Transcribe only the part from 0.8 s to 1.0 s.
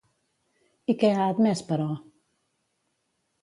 I